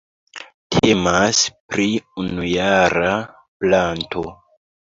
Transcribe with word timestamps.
Temas 0.75 1.41
pri 1.75 1.85
unujara 2.23 3.15
planto. 3.63 4.27